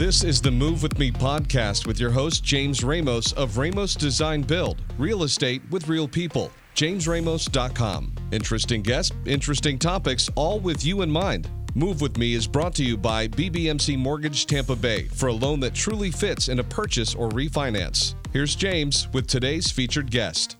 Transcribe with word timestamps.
This 0.00 0.24
is 0.24 0.40
the 0.40 0.50
Move 0.50 0.82
With 0.82 0.98
Me 0.98 1.10
podcast 1.10 1.86
with 1.86 2.00
your 2.00 2.08
host, 2.10 2.42
James 2.42 2.82
Ramos 2.82 3.34
of 3.34 3.58
Ramos 3.58 3.94
Design 3.94 4.40
Build, 4.40 4.80
real 4.96 5.24
estate 5.24 5.60
with 5.70 5.88
real 5.88 6.08
people. 6.08 6.50
JamesRamos.com. 6.74 8.14
Interesting 8.32 8.80
guests, 8.80 9.14
interesting 9.26 9.78
topics, 9.78 10.30
all 10.36 10.58
with 10.58 10.86
you 10.86 11.02
in 11.02 11.10
mind. 11.10 11.50
Move 11.74 12.00
With 12.00 12.16
Me 12.16 12.32
is 12.32 12.46
brought 12.46 12.74
to 12.76 12.82
you 12.82 12.96
by 12.96 13.28
BBMC 13.28 13.98
Mortgage 13.98 14.46
Tampa 14.46 14.74
Bay 14.74 15.02
for 15.08 15.26
a 15.26 15.34
loan 15.34 15.60
that 15.60 15.74
truly 15.74 16.10
fits 16.10 16.48
in 16.48 16.60
a 16.60 16.64
purchase 16.64 17.14
or 17.14 17.28
refinance. 17.28 18.14
Here's 18.32 18.54
James 18.54 19.06
with 19.12 19.26
today's 19.26 19.70
featured 19.70 20.10
guest. 20.10 20.56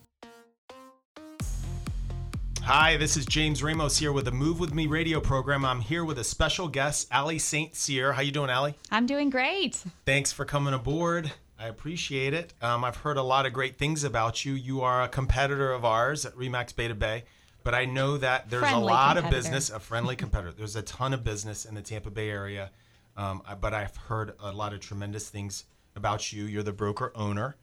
Hi, 2.72 2.96
this 2.96 3.16
is 3.16 3.26
James 3.26 3.64
Ramos 3.64 3.98
here 3.98 4.12
with 4.12 4.26
the 4.26 4.30
Move 4.30 4.60
With 4.60 4.72
Me 4.72 4.86
radio 4.86 5.18
program. 5.18 5.64
I'm 5.64 5.80
here 5.80 6.04
with 6.04 6.20
a 6.20 6.22
special 6.22 6.68
guest, 6.68 7.08
Ali 7.12 7.36
St. 7.36 7.74
Cyr. 7.74 8.12
How 8.12 8.22
you 8.22 8.30
doing, 8.30 8.48
Ali? 8.48 8.76
I'm 8.92 9.06
doing 9.06 9.28
great. 9.28 9.82
Thanks 10.06 10.30
for 10.30 10.44
coming 10.44 10.72
aboard. 10.72 11.32
I 11.58 11.66
appreciate 11.66 12.32
it. 12.32 12.54
Um, 12.62 12.84
I've 12.84 12.98
heard 12.98 13.16
a 13.16 13.24
lot 13.24 13.44
of 13.44 13.52
great 13.52 13.76
things 13.76 14.04
about 14.04 14.44
you. 14.44 14.52
You 14.52 14.82
are 14.82 15.02
a 15.02 15.08
competitor 15.08 15.72
of 15.72 15.84
ours 15.84 16.24
at 16.24 16.32
Remax 16.36 16.76
Beta 16.76 16.94
Bay, 16.94 17.24
but 17.64 17.74
I 17.74 17.86
know 17.86 18.16
that 18.18 18.48
there's 18.48 18.62
Friendly 18.62 18.82
a 18.82 18.86
lot 18.86 19.16
of 19.16 19.28
business, 19.30 19.70
a 19.70 19.80
friendly 19.80 20.14
competitor. 20.14 20.52
There's 20.56 20.76
a 20.76 20.82
ton 20.82 21.12
of 21.12 21.24
business 21.24 21.64
in 21.64 21.74
the 21.74 21.82
Tampa 21.82 22.10
Bay 22.12 22.30
area, 22.30 22.70
um, 23.16 23.42
but 23.60 23.74
I've 23.74 23.96
heard 23.96 24.34
a 24.38 24.52
lot 24.52 24.72
of 24.74 24.78
tremendous 24.78 25.28
things 25.28 25.64
about 25.96 26.32
you. 26.32 26.44
You're 26.44 26.62
the 26.62 26.72
broker 26.72 27.10
owner 27.16 27.56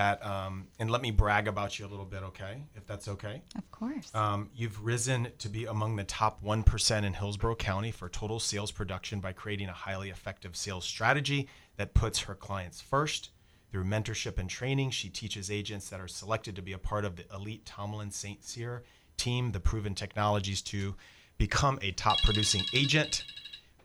at, 0.00 0.24
um, 0.24 0.66
and 0.78 0.90
let 0.90 1.02
me 1.02 1.10
brag 1.10 1.46
about 1.46 1.78
you 1.78 1.86
a 1.86 1.88
little 1.88 2.06
bit, 2.06 2.22
okay? 2.22 2.64
If 2.74 2.86
that's 2.86 3.06
okay. 3.06 3.42
Of 3.56 3.70
course. 3.70 4.12
Um, 4.14 4.50
you've 4.54 4.82
risen 4.82 5.28
to 5.38 5.48
be 5.48 5.66
among 5.66 5.96
the 5.96 6.04
top 6.04 6.42
1% 6.42 7.04
in 7.04 7.12
Hillsborough 7.12 7.56
County 7.56 7.90
for 7.90 8.08
total 8.08 8.40
sales 8.40 8.72
production 8.72 9.20
by 9.20 9.32
creating 9.32 9.68
a 9.68 9.72
highly 9.72 10.08
effective 10.08 10.56
sales 10.56 10.84
strategy 10.84 11.48
that 11.76 11.94
puts 11.94 12.20
her 12.20 12.34
clients 12.34 12.80
first. 12.80 13.30
Through 13.70 13.84
mentorship 13.84 14.38
and 14.38 14.50
training, 14.50 14.90
she 14.90 15.10
teaches 15.10 15.50
agents 15.50 15.90
that 15.90 16.00
are 16.00 16.08
selected 16.08 16.56
to 16.56 16.62
be 16.62 16.72
a 16.72 16.78
part 16.78 17.04
of 17.04 17.14
the 17.14 17.24
elite 17.32 17.64
Tomlin 17.64 18.10
St. 18.10 18.42
Cyr 18.42 18.82
team 19.16 19.52
the 19.52 19.60
proven 19.60 19.94
technologies 19.94 20.62
to 20.62 20.96
become 21.36 21.78
a 21.82 21.92
top 21.92 22.20
producing 22.22 22.62
agent. 22.74 23.22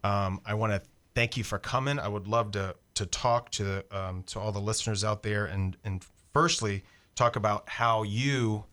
Um, 0.03 0.39
I 0.45 0.53
want 0.53 0.71
to 0.71 0.81
thank 1.13 1.37
you 1.37 1.43
for 1.43 1.59
coming. 1.59 1.99
I 1.99 2.07
would 2.07 2.27
love 2.27 2.51
to 2.51 2.75
to 2.95 3.05
talk 3.05 3.49
to 3.51 3.83
um, 3.91 4.23
to 4.27 4.39
all 4.39 4.51
the 4.51 4.59
listeners 4.59 5.03
out 5.03 5.23
there 5.23 5.45
and 5.45 5.75
and 5.83 6.05
firstly 6.39 6.83
talk 7.15 7.37
about 7.37 7.69
how 7.69 8.03
you 8.03 8.65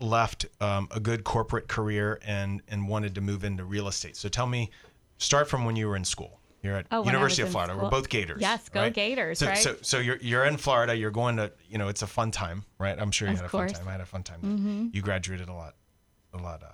left 0.00 0.46
um, 0.62 0.88
a 0.90 0.98
good 0.98 1.24
corporate 1.24 1.68
career 1.68 2.18
and 2.26 2.62
and 2.68 2.88
wanted 2.88 3.14
to 3.14 3.20
move 3.20 3.44
into 3.44 3.64
real 3.64 3.86
estate. 3.86 4.16
So 4.16 4.28
tell 4.30 4.46
me, 4.46 4.70
start 5.18 5.46
from 5.48 5.64
when 5.66 5.76
you 5.76 5.88
were 5.88 5.96
in 5.96 6.04
school. 6.04 6.40
You're 6.62 6.76
at 6.76 6.86
Oh, 6.90 7.04
University 7.04 7.42
of 7.42 7.50
Florida. 7.50 7.76
We're 7.80 7.90
both 7.90 8.08
Gators. 8.08 8.40
Yes, 8.40 8.68
go 8.70 8.80
right? 8.80 8.92
Gators, 8.94 9.38
So, 9.38 9.46
right? 9.46 9.58
so 9.58 9.76
so 9.82 9.98
you're 9.98 10.16
you're 10.22 10.46
in 10.46 10.56
Florida. 10.56 10.96
You're 10.96 11.10
going 11.10 11.36
to 11.36 11.52
you 11.68 11.76
know 11.78 11.88
it's 11.88 12.00
a 12.02 12.06
fun 12.06 12.30
time, 12.30 12.64
right? 12.78 12.98
I'm 12.98 13.10
sure 13.10 13.28
you 13.28 13.34
Of 13.34 13.40
had 13.40 13.46
a 13.46 13.50
course. 13.50 13.72
fun 13.72 13.80
time. 13.80 13.88
I 13.88 13.92
had 13.92 14.00
a 14.00 14.06
fun 14.06 14.22
time. 14.22 14.90
You 14.94 15.02
graduated 15.02 15.48
a 15.50 15.52
lot, 15.52 15.74
a 16.32 16.38
lot 16.38 16.62
uh, 16.62 16.68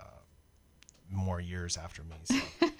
more 1.11 1.41
years 1.41 1.77
after 1.77 2.03
me. 2.05 2.17
So 2.25 2.35
you're 2.35 2.43
a 2.63 2.65
lot 2.67 2.72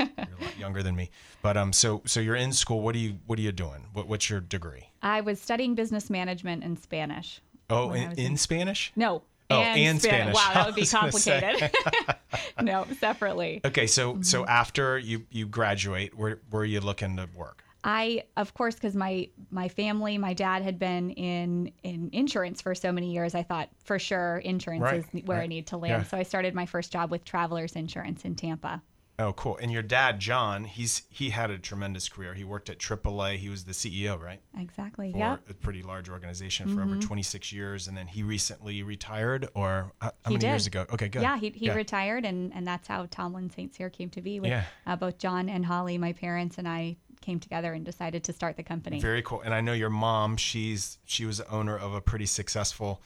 younger 0.59 0.83
than 0.83 0.95
me. 0.97 1.11
But 1.43 1.57
um, 1.57 1.73
so 1.73 2.03
so 2.07 2.21
you're 2.21 2.37
in 2.37 2.53
school. 2.53 2.81
What 2.81 2.95
are 2.95 2.99
you 2.99 3.19
What 3.27 3.39
are 3.39 3.43
you 3.43 3.53
doing? 3.53 3.87
What, 3.93 4.07
what's 4.09 4.29
your 4.31 4.41
degree? 4.41 4.89
I 5.03 5.21
was 5.21 5.41
studying 5.41 5.75
business 5.75 6.11
management 6.11 6.63
and 6.65 6.79
Spanish. 6.79 7.41
Oh, 7.71 7.93
in, 7.93 8.13
in 8.13 8.19
in- 8.19 8.37
Spanish. 8.37 8.93
No. 8.97 9.23
Oh, 9.51 9.61
and 9.61 10.01
Spanish. 10.01 10.35
Wow, 10.35 10.51
that 10.55 10.67
would 10.67 10.75
be 10.77 10.81
was 10.83 10.93
gonna 10.93 11.13
say. 11.13 11.41
complicated. 11.41 12.17
no, 12.63 12.87
separately. 12.99 13.61
Okay, 13.65 13.87
so 13.87 14.15
Mm-hmm. 14.15 14.23
so 14.23 14.47
after 14.47 14.99
you 14.99 15.27
you 15.31 15.47
graduate, 15.47 16.17
where 16.17 16.41
where 16.51 16.63
are 16.63 16.67
you 16.67 16.81
looking 16.81 17.17
to 17.17 17.29
work? 17.37 17.63
I, 17.85 18.23
of 18.37 18.55
course, 18.55 18.77
because 18.77 18.95
my 18.95 19.29
my 19.51 19.69
family, 19.69 20.17
my 20.17 20.33
dad 20.35 20.63
had 20.63 20.79
been 20.79 21.11
in 21.11 21.73
in 21.83 22.11
insurance 22.13 22.63
for 22.63 22.75
so 22.77 22.93
many 22.93 23.13
years. 23.13 23.35
I 23.35 23.43
thought 23.43 23.69
for 23.85 23.99
sure 23.99 24.39
insurance 24.39 24.83
Right, 24.83 25.05
is 25.15 25.25
where 25.25 25.41
I 25.41 25.47
need 25.49 25.67
to 25.69 25.77
land. 25.77 26.05
Yeah. 26.05 26.09
So 26.09 26.17
I 26.17 26.23
started 26.23 26.55
my 26.55 26.65
first 26.65 26.93
job 26.93 27.11
with 27.11 27.25
Travelers 27.25 27.73
Insurance 27.73 28.25
in 28.25 28.37
Tampa. 28.37 28.81
Oh, 29.23 29.33
cool. 29.35 29.57
And 29.59 29.71
your 29.71 29.83
dad, 29.83 30.19
John, 30.19 30.65
he's 30.65 31.03
he 31.09 31.31
had 31.31 31.51
a 31.51 31.59
tremendous 31.59 32.09
career. 32.09 32.35
He 32.35 32.43
worked 32.43 32.69
at 32.69 32.79
AAA. 32.79 33.37
He 33.37 33.49
was 33.49 33.65
the 33.65 33.73
CEO, 33.73 34.21
right? 34.21 34.41
Exactly. 34.59 35.13
Yeah. 35.17 35.37
Mm-hmm. 35.37 35.51
a 35.51 35.55
pretty 35.55 35.83
large 35.83 36.09
organization 36.09 36.75
for 36.75 36.83
over 36.83 36.97
26 36.97 37.53
years, 37.53 37.87
and 37.87 37.97
then 37.97 38.09
he 38.09 38.23
recently 38.23 38.83
retired. 38.83 39.49
Or 39.55 39.93
uh, 40.01 40.11
how 40.25 40.31
He 40.31 40.37
many 40.37 40.47
years 40.49 40.67
ago? 40.67 40.87
Okay, 40.93 41.09
good. 41.09 41.23
Yeah, 41.23 41.39
he, 41.39 41.51
he 41.51 41.71
retired, 41.71 42.25
and, 42.25 42.53
and 42.53 42.67
that's 42.67 42.89
how 42.89 43.07
Tomlin 43.11 43.51
St. 43.51 43.73
Cyr 43.75 43.91
came 43.91 44.11
to 44.11 44.21
be. 44.21 44.41
With 44.41 44.51
Yeah. 44.51 44.65
uh, 44.87 44.97
both 44.97 45.19
John 45.19 45.49
and 45.49 45.65
Holly, 45.65 45.99
my 45.99 46.13
parents, 46.13 46.59
and 46.59 46.67
I 46.67 46.97
came 47.21 47.39
together 47.39 47.73
and 47.73 47.85
decided 47.85 48.25
to 48.25 48.33
start 48.33 48.57
the 48.57 48.65
company. 48.65 48.99
Very 49.01 49.23
cool. 49.23 49.41
And 49.43 49.55
I 49.55 49.61
know 49.61 49.73
your 49.73 49.91
mom. 49.91 50.37
She's 50.37 50.99
she 51.05 51.25
was 51.25 51.39
the 51.39 51.49
owner 51.49 51.79
of 51.79 51.95
a 51.95 52.01
pretty 52.01 52.27
successful, 52.27 53.01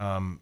um, 0.00 0.40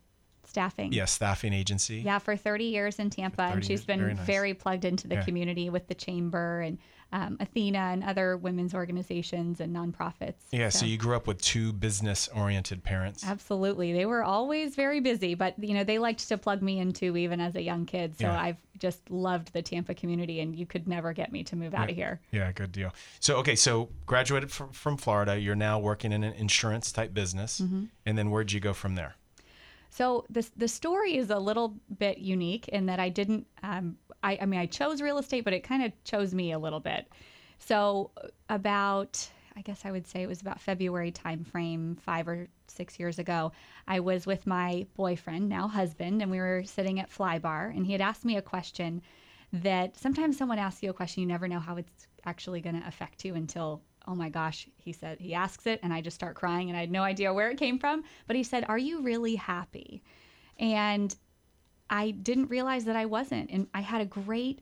Staffing. 0.49 0.93
yeah, 0.93 1.05
staffing 1.05 1.53
agency. 1.53 1.97
Yeah, 2.01 2.19
for 2.19 2.37
30 2.37 2.65
years 2.65 2.99
in 2.99 3.11
Tampa, 3.11 3.43
and 3.43 3.63
she's 3.63 3.81
years. 3.81 3.85
been 3.85 4.01
Very 4.01 4.15
very, 4.15 4.55
plugged 4.55 4.85
into 4.85 5.07
the 5.07 5.17
Yeah. 5.17 5.23
community 5.25 5.71
with 5.71 5.87
the 5.89 5.95
chamber 5.95 6.61
and 6.61 6.79
um, 7.11 7.39
Athena 7.41 7.79
and 7.79 8.05
other 8.05 8.37
women's 8.37 8.75
organizations 8.75 9.61
and 9.61 9.75
nonprofits. 9.75 10.35
Yeah. 10.51 10.69
So 10.69 10.85
you 10.85 10.99
grew 10.99 11.17
up 11.17 11.27
with 11.27 11.41
two 11.41 11.73
business-oriented 11.73 12.83
parents. 12.85 13.25
Absolutely. 13.27 13.93
They 13.93 14.05
were 14.07 14.23
always 14.23 14.75
very 14.75 15.01
busy, 15.01 15.35
but 15.35 15.55
you 15.59 15.73
know, 15.75 15.85
they 15.85 15.99
liked 15.99 16.29
to 16.29 16.37
plug 16.39 16.61
me 16.63 16.79
into 16.79 17.17
even 17.17 17.41
as 17.41 17.55
a 17.57 17.63
young 17.63 17.87
kid. 17.87 18.19
So 18.19 18.27
Yeah. 18.27 18.39
I've 18.41 18.59
just 18.79 19.11
loved 19.11 19.53
the 19.55 19.63
Tampa 19.63 19.95
community 19.95 20.41
and 20.41 20.55
you 20.55 20.67
could 20.67 20.87
never 20.87 21.13
get 21.13 21.33
me 21.33 21.43
to 21.45 21.57
move 21.57 21.75
out 21.75 21.89
of 21.91 21.97
here. 21.97 22.21
Yeah, 22.31 22.53
good 22.53 22.73
deal. 22.73 22.95
So, 23.21 23.37
okay, 23.37 23.57
so 23.57 23.89
graduated 24.07 24.51
from, 24.53 24.71
from 24.73 24.97
Florida. 24.99 25.39
You're 25.41 25.57
now 25.57 25.79
working 25.79 26.13
in 26.13 26.23
an 26.23 26.33
insurance 26.35 26.93
type 26.93 27.13
business. 27.15 27.61
Mm-hmm. 27.61 27.85
And 28.07 28.19
then 28.19 28.31
where'd 28.31 28.53
you 28.53 28.61
go 28.61 28.73
from 28.75 28.95
there? 28.97 29.15
So 29.91 30.25
the 30.31 30.49
the 30.57 30.69
story 30.69 31.17
is 31.17 31.31
a 31.31 31.39
little 31.39 31.75
bit 31.99 32.19
unique 32.19 32.69
in 32.69 32.87
that 32.87 33.01
I 33.01 33.09
didn't. 33.09 33.47
Um, 33.63 33.97
I, 34.23 34.39
I 34.43 34.47
mean, 34.47 34.61
I 34.61 34.67
chose 34.67 35.01
real 35.01 35.19
estate, 35.19 35.45
but 35.45 35.53
it 35.53 35.61
kind 35.63 35.85
of 35.85 35.93
chose 36.05 36.35
me 36.35 36.53
a 36.53 36.59
little 36.59 36.81
bit. 36.81 37.07
So 37.59 38.11
about, 38.49 39.29
I 39.57 39.63
guess 39.63 39.85
I 39.85 39.91
would 39.91 40.07
say 40.07 40.23
it 40.23 40.29
was 40.29 40.41
about 40.41 40.61
February 40.61 41.13
timeframe, 41.13 41.99
five 42.01 42.29
or 42.29 42.49
six 42.67 42.99
years 42.99 43.19
ago. 43.19 43.53
I 43.87 44.01
was 44.01 44.27
with 44.27 44.47
my 44.47 44.87
boyfriend, 44.95 45.49
now 45.49 45.69
husband, 45.69 46.23
and 46.23 46.31
we 46.31 46.39
were 46.39 46.63
sitting 46.65 47.01
at 47.01 47.11
Fly 47.11 47.39
Bar, 47.39 47.73
and 47.75 47.87
he 47.87 47.93
had 47.93 48.01
asked 48.01 48.25
me 48.25 48.37
a 48.37 48.43
question 48.43 49.03
that 49.53 49.97
sometimes 49.97 50.37
someone 50.37 50.59
asks 50.59 50.83
you 50.83 50.91
a 50.91 50.95
question, 50.95 51.23
you 51.23 51.27
never 51.27 51.49
know 51.49 51.61
how 51.61 51.77
it's 51.77 52.07
actually 52.27 52.61
going 52.61 52.81
to 52.81 52.87
affect 52.87 53.25
you 53.25 53.35
until 53.35 53.83
oh 54.09 54.15
my 54.15 54.29
gosh 54.29 54.67
he 54.77 54.93
said 54.93 55.19
he 55.21 55.35
asks 55.35 55.67
it 55.67 55.79
and 55.83 55.93
i 55.93 56.01
just 56.01 56.15
start 56.15 56.35
crying 56.35 56.69
and 56.71 56.77
i 56.77 56.81
had 56.81 56.91
no 56.91 57.03
idea 57.03 57.33
where 57.33 57.51
it 57.51 57.59
came 57.59 57.79
from 57.79 58.03
but 58.27 58.35
he 58.35 58.43
said 58.43 58.65
are 58.69 58.79
you 58.79 59.03
really 59.03 59.35
happy 59.37 60.03
and 60.59 61.15
i 61.91 62.11
didn't 62.11 62.49
realize 62.49 62.85
that 62.87 62.97
i 62.97 63.05
wasn't 63.05 63.49
and 63.51 63.67
i 63.75 63.81
had 63.81 64.01
a 64.01 64.07
great 64.07 64.61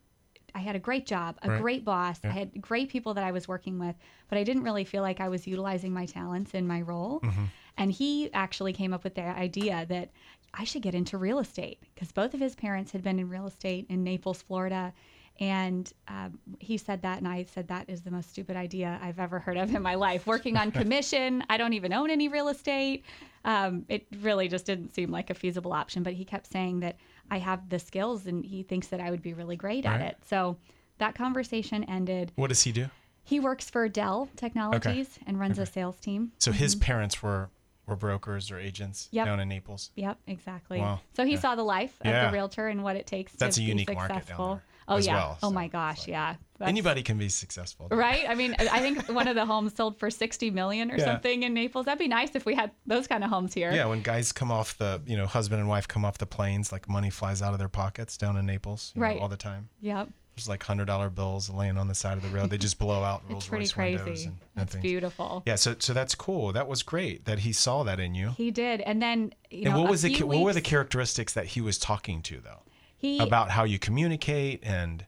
i 0.54 0.58
had 0.58 0.74
a 0.76 0.80
great 0.80 1.06
job 1.06 1.38
a 1.42 1.50
Right. 1.50 1.62
great 1.62 1.84
boss 1.84 2.18
i 2.24 2.28
had 2.28 2.60
great 2.60 2.88
people 2.88 3.14
that 3.14 3.24
i 3.24 3.30
was 3.30 3.46
working 3.46 3.78
with 3.78 3.94
but 4.28 4.36
i 4.36 4.42
didn't 4.42 4.64
really 4.64 4.84
feel 4.84 5.02
like 5.02 5.20
i 5.20 5.28
was 5.28 5.46
utilizing 5.46 5.92
my 5.92 6.06
talents 6.06 6.52
in 6.54 6.66
my 6.66 6.82
role 6.82 7.20
mm-hmm. 7.20 7.44
and 7.78 7.92
he 7.92 8.32
actually 8.32 8.72
came 8.72 8.92
up 8.92 9.04
with 9.04 9.14
the 9.14 9.22
idea 9.22 9.86
that 9.88 10.10
I 10.58 10.64
should 10.64 10.80
get 10.80 10.94
into 10.94 11.18
real 11.18 11.38
estate 11.38 11.82
because 11.94 12.12
both 12.12 12.32
of 12.32 12.40
his 12.40 12.54
parents 12.54 12.90
had 12.92 13.02
been 13.02 13.18
in 13.18 13.28
real 13.28 13.46
estate 13.46 13.84
in 13.90 14.02
Naples, 14.02 14.40
Florida. 14.40 14.94
And 15.40 15.92
um, 16.08 16.38
he 16.60 16.76
said 16.78 17.02
that, 17.02 17.18
and 17.18 17.28
I 17.28 17.44
said, 17.52 17.68
That 17.68 17.88
is 17.88 18.02
the 18.02 18.10
most 18.10 18.30
stupid 18.30 18.56
idea 18.56 18.98
I've 19.02 19.18
ever 19.18 19.38
heard 19.38 19.56
of 19.56 19.74
in 19.74 19.82
my 19.82 19.94
life. 19.94 20.26
Working 20.26 20.56
on 20.56 20.70
commission, 20.80 21.44
I 21.50 21.56
don't 21.56 21.72
even 21.74 21.92
own 21.92 22.10
any 22.10 22.28
real 22.28 22.48
estate. 22.48 23.04
Um, 23.44 23.84
it 23.88 24.06
really 24.20 24.48
just 24.48 24.66
didn't 24.66 24.94
seem 24.94 25.10
like 25.10 25.30
a 25.30 25.34
feasible 25.34 25.72
option. 25.72 26.02
But 26.02 26.14
he 26.14 26.24
kept 26.24 26.46
saying 26.50 26.80
that 26.80 26.96
I 27.30 27.38
have 27.38 27.68
the 27.68 27.78
skills 27.78 28.26
and 28.26 28.44
he 28.44 28.62
thinks 28.62 28.88
that 28.88 29.00
I 29.00 29.10
would 29.10 29.22
be 29.22 29.34
really 29.34 29.56
great 29.56 29.84
at 29.84 30.00
Right. 30.00 30.10
it. 30.10 30.16
So 30.26 30.56
that 30.98 31.14
conversation 31.14 31.84
ended. 31.84 32.32
What 32.36 32.48
does 32.48 32.62
he 32.62 32.72
do? 32.72 32.86
He 33.22 33.40
works 33.40 33.68
for 33.68 33.88
Dell 33.88 34.28
Technologies 34.36 35.18
and 35.26 35.38
runs 35.38 35.58
a 35.58 35.66
sales 35.66 35.96
team. 35.98 36.32
So 36.38 36.52
his 36.52 36.74
parents 36.74 37.22
were 37.22 37.50
were 37.86 37.94
brokers 37.96 38.50
or 38.50 38.58
agents 38.58 39.04
Mm-hmm. 39.06 39.16
Yep. 39.16 39.26
down 39.26 39.40
in 39.40 39.48
Naples. 39.48 39.90
Yep, 39.94 40.18
exactly. 40.26 40.80
Wow. 40.80 41.00
So 41.14 41.24
he 41.24 41.34
Yeah. 41.34 41.38
saw 41.38 41.54
the 41.54 41.62
life 41.62 41.96
of 42.00 42.06
Yeah. 42.06 42.26
the 42.26 42.32
realtor 42.32 42.66
and 42.66 42.82
what 42.82 42.96
it 42.96 43.06
takes 43.06 43.32
That's 43.34 43.56
to 43.56 43.62
a 43.62 43.64
be 43.64 43.68
unique 43.68 43.94
market 43.94 44.08
down 44.14 44.20
successful. 44.22 44.48
there 44.54 44.62
oh 44.88 44.96
yeah. 44.98 45.14
well, 45.14 45.38
oh 45.42 45.48
so 45.48 45.52
my 45.54 45.68
gosh, 45.68 46.00
like- 46.00 46.08
yeah. 46.08 46.34
That's- 46.58 46.70
Anybody 46.70 47.02
can 47.02 47.18
be 47.18 47.28
successful. 47.28 47.88
Right? 47.90 48.24
I 48.26 48.34
mean, 48.34 48.56
I 48.58 48.80
think 48.80 49.06
one 49.10 49.28
of 49.28 49.34
the 49.34 49.44
homes 49.44 49.74
sold 49.74 49.98
for 49.98 50.08
60 50.10 50.50
million 50.52 50.90
or 50.90 50.96
Yeah. 50.96 51.04
something 51.04 51.42
in 51.42 51.52
Naples. 51.52 51.84
That'd 51.84 51.98
be 51.98 52.08
nice 52.08 52.30
if 52.34 52.46
we 52.46 52.54
had 52.54 52.70
those 52.86 53.06
kind 53.06 53.22
of 53.22 53.28
homes 53.28 53.52
here. 53.52 53.70
Yeah, 53.72 53.84
when 53.86 54.00
guys 54.00 54.32
come 54.32 54.50
off 54.50 54.78
the, 54.78 55.02
you 55.06 55.18
know, 55.18 55.26
husband 55.26 55.60
and 55.60 55.68
wife 55.68 55.86
come 55.86 56.04
off 56.06 56.16
the 56.16 56.24
planes, 56.26 56.72
like 56.72 56.88
money 56.88 57.10
flies 57.10 57.42
out 57.42 57.52
of 57.52 57.58
their 57.58 57.68
pockets 57.68 58.16
down 58.16 58.38
in 58.38 58.46
Naples, 58.46 58.92
you 58.96 59.02
know, 59.02 59.18
all 59.18 59.28
the 59.28 59.36
time. 59.36 59.68
Yep. 59.82 60.08
There's 60.34 60.48
like 60.48 60.62
hundred 60.62 60.84
dollar 60.86 61.08
bills 61.10 61.48
laying 61.50 61.76
on 61.78 61.88
the 61.88 61.94
side 61.94 62.16
of 62.18 62.22
the 62.22 62.28
road. 62.30 62.48
They 62.50 62.58
just 62.58 62.78
blow 62.78 63.02
out 63.02 63.22
Rolls 63.28 63.44
It's 63.44 63.48
pretty 63.48 63.64
Royce 63.64 63.76
windows 63.76 64.02
crazy. 64.02 64.24
and, 64.26 64.36
and 64.56 64.62
It's 64.64 64.72
things. 64.72 64.82
beautiful. 64.82 65.42
Yeah, 65.46 65.54
so 65.56 65.76
so 65.78 65.92
that's 65.94 66.14
cool. 66.14 66.52
That 66.52 66.68
was 66.68 66.82
great 66.82 67.24
that 67.26 67.38
he 67.40 67.52
saw 67.52 67.82
that 67.84 68.00
in 68.00 68.14
you. 68.14 68.30
He 68.36 68.50
did. 68.50 68.80
And 68.82 69.00
then, 69.02 69.32
you 69.50 69.64
and 69.66 69.74
know, 69.74 69.80
what 69.82 69.88
a 69.88 69.90
was 69.90 70.02
the 70.02 70.14
ca- 70.14 70.24
what 70.26 70.40
were 70.40 70.52
the 70.54 70.60
characteristics 70.62 71.32
that 71.34 71.46
he 71.48 71.60
was 71.62 71.78
talking 71.78 72.20
to 72.22 72.40
though 72.40 72.60
he, 73.06 73.18
about 73.18 73.50
how 73.50 73.64
you 73.64 73.78
communicate 73.78 74.60
and 74.62 75.04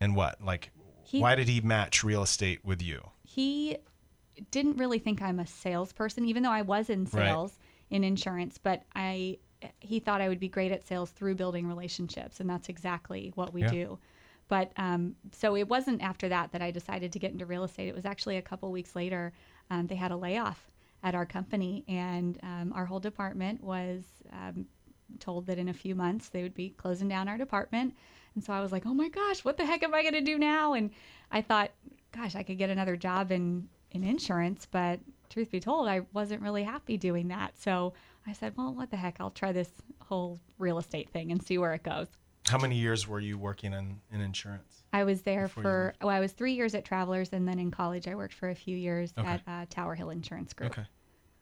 and 0.00 0.14
what 0.16 0.40
like 0.42 0.70
He- 1.02 1.20
why 1.20 1.34
did 1.34 1.48
he 1.48 1.60
match 1.60 2.02
real 2.04 2.22
estate 2.22 2.64
with 2.64 2.80
you? 2.82 3.10
he 3.22 3.76
didn't 4.50 4.76
really 4.76 4.98
think 4.98 5.22
I'm 5.22 5.38
a 5.40 5.46
salesperson, 5.46 6.24
even 6.26 6.42
though 6.42 6.50
I 6.50 6.62
was 6.62 6.90
in 6.90 7.04
Right. 7.04 7.10
sales 7.28 7.58
in 7.90 8.02
insurance. 8.04 8.58
But 8.58 8.82
I, 8.94 9.38
he 9.80 9.98
thought 10.00 10.20
I 10.20 10.28
would 10.28 10.40
be 10.40 10.48
great 10.48 10.72
at 10.72 10.84
sales 10.86 11.10
through 11.10 11.34
building 11.36 11.66
relationships, 11.68 12.40
and 12.40 12.48
that's 12.50 12.68
exactly 12.68 13.32
what 13.36 13.52
we 13.54 13.62
Yeah. 13.62 13.70
do. 13.70 13.98
But 14.48 14.72
um, 14.76 15.14
so 15.32 15.56
it 15.56 15.68
wasn't 15.68 16.02
after 16.02 16.28
that 16.28 16.52
that 16.52 16.62
I 16.62 16.70
decided 16.70 17.12
to 17.12 17.18
get 17.18 17.32
into 17.32 17.46
real 17.46 17.64
estate. 17.64 17.88
It 17.88 17.94
was 17.94 18.04
actually 18.04 18.36
a 18.36 18.42
couple 18.42 18.70
weeks 18.72 18.94
later. 18.96 19.32
Um, 19.70 19.86
they 19.86 19.94
had 19.96 20.10
a 20.10 20.16
layoff 20.16 20.68
at 21.02 21.14
our 21.14 21.26
company, 21.26 21.84
and 21.88 22.38
um, 22.42 22.72
our 22.74 22.84
whole 22.86 23.00
department 23.00 23.62
was 23.62 24.04
um, 24.32 24.66
told 25.20 25.46
that 25.46 25.58
in 25.58 25.68
a 25.68 25.74
few 25.74 25.94
months 25.94 26.28
they 26.28 26.42
would 26.42 26.54
be 26.54 26.70
closing 26.70 27.08
down 27.08 27.28
our 27.28 27.38
department. 27.38 27.94
And 28.34 28.42
so 28.42 28.52
I 28.52 28.60
was 28.60 28.72
like, 28.72 28.84
oh 28.86 28.94
my 28.94 29.08
gosh, 29.08 29.44
what 29.44 29.56
the 29.56 29.64
heck 29.64 29.82
am 29.82 29.94
I 29.94 30.02
going 30.02 30.14
to 30.14 30.20
do 30.20 30.38
now? 30.38 30.72
And 30.74 30.90
I 31.30 31.40
thought, 31.40 31.70
gosh, 32.12 32.34
I 32.34 32.42
could 32.42 32.58
get 32.58 32.70
another 32.70 32.96
job 32.96 33.30
in, 33.30 33.68
in 33.92 34.02
insurance, 34.04 34.66
but 34.70 35.00
truth 35.30 35.50
be 35.50 35.60
told, 35.60 35.88
I 35.88 36.02
wasn't 36.12 36.42
really 36.42 36.64
happy 36.64 36.96
doing 36.96 37.28
that. 37.28 37.58
So 37.58 37.92
I 38.26 38.32
said, 38.32 38.54
well, 38.56 38.74
what 38.74 38.90
the 38.90 38.96
heck? 38.96 39.16
I'll 39.20 39.30
try 39.30 39.52
this 39.52 39.70
whole 40.00 40.40
real 40.58 40.78
estate 40.78 41.10
thing 41.10 41.30
and 41.30 41.42
see 41.42 41.58
where 41.58 41.74
it 41.74 41.82
goes. 41.82 42.08
How 42.46 42.58
many 42.58 42.76
years 42.76 43.08
were 43.08 43.20
you 43.20 43.38
working 43.38 43.72
in, 43.72 44.00
in 44.12 44.20
insurance? 44.20 44.84
I 44.92 45.04
was 45.04 45.22
there 45.22 45.48
for, 45.48 45.94
well, 46.00 46.10
I 46.10 46.20
was 46.20 46.32
three 46.32 46.52
years 46.52 46.74
at 46.74 46.84
Travelers, 46.84 47.32
and 47.32 47.48
then 47.48 47.58
in 47.58 47.70
college, 47.70 48.06
I 48.06 48.14
worked 48.14 48.34
for 48.34 48.50
a 48.50 48.54
few 48.54 48.76
years 48.76 49.14
Okay. 49.18 49.26
at 49.26 49.40
uh, 49.46 49.66
Tower 49.70 49.94
Hill 49.94 50.10
Insurance 50.10 50.52
Group. 50.52 50.72
Okay. 50.72 50.86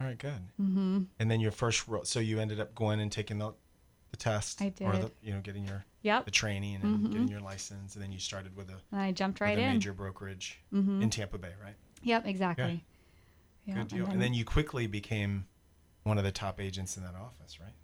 All 0.01 0.07
right, 0.07 0.19
good. 0.19 0.41
Mm-hmm. 0.61 1.03
And 1.19 1.31
then 1.31 1.41
your 1.41 1.51
first 1.51 1.89
role, 1.89 2.05
so 2.05 2.21
you 2.21 2.39
ended 2.39 2.61
up 2.61 2.75
going 2.75 3.01
and 3.01 3.11
taking 3.11 3.39
the, 3.39 3.53
the 4.13 4.17
test. 4.17 4.63
I 4.63 4.73
Or 4.81 4.93
the, 4.93 5.11
you 5.23 5.35
know, 5.35 5.41
getting 5.41 5.67
your 5.67 5.85
Yep. 6.03 6.25
the 6.25 6.31
training 6.31 6.77
and 6.77 6.85
mm-hmm. 6.85 7.13
getting 7.13 7.29
your 7.29 7.41
license, 7.41 7.95
and 7.95 8.03
then 8.03 8.11
you 8.11 8.19
started 8.19 8.57
with 8.57 8.69
a, 8.71 8.77
And 8.91 9.01
I 9.01 9.13
jumped 9.13 9.41
right 9.41 9.57
in. 9.57 9.73
major 9.73 9.93
brokerage 9.93 10.59
mm-hmm. 10.73 11.01
in 11.01 11.11
Tampa 11.11 11.39
Bay, 11.39 11.53
right? 11.63 11.75
Yep, 12.03 12.27
exactly. 12.27 12.85
Yeah, 13.67 13.75
Good 13.75 13.89
deal. 13.89 14.07
And 14.07 14.21
then 14.21 14.35
you 14.35 14.45
quickly 14.45 14.89
became 14.89 15.47
one 16.03 16.19
of 16.19 16.25
the 16.25 16.33
top 16.33 16.61
agents 16.61 16.97
in 16.97 17.05
that 17.05 17.15
office, 17.15 17.61
right? 17.61 17.75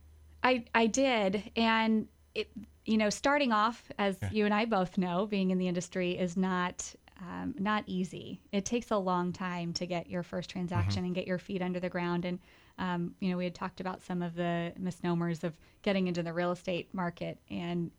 I 0.42 0.64
I 0.75 0.86
did, 0.86 1.50
and 1.56 2.08
it 2.34 2.50
you 2.84 2.96
know 2.96 3.10
starting 3.10 3.52
off 3.52 3.90
as 3.98 4.16
you 4.32 4.44
and 4.44 4.54
I 4.54 4.64
both 4.64 4.98
know, 4.98 5.26
being 5.26 5.50
in 5.50 5.58
the 5.58 5.69
industry 5.69 6.19
is 6.19 6.36
not 6.36 6.94
um, 7.20 7.54
not 7.58 7.84
easy. 7.86 8.40
It 8.52 8.64
takes 8.64 8.90
a 8.90 8.96
long 8.96 9.32
time 9.32 9.72
to 9.74 9.86
get 9.86 10.08
your 10.08 10.22
first 10.22 10.50
mm-hmm. 10.50 10.58
transaction 10.58 11.04
and 11.04 11.14
get 11.14 11.26
your 11.26 11.38
feet 11.38 11.62
under 11.62 11.81
the 11.81 11.88
ground. 11.88 12.24
And 12.24 12.38
um, 12.78 13.14
you 13.20 13.30
know 13.30 13.36
we 13.36 13.44
had 13.44 13.54
talked 13.54 13.80
about 13.80 14.02
some 14.02 14.22
of 14.22 14.34
the 14.34 14.72
misnomers 14.78 15.44
of 15.44 15.54
getting 15.82 16.06
into 16.08 16.22
the 16.22 16.32
real 16.32 16.52
estate 16.52 16.88
market 16.92 17.38
and. 17.50 17.90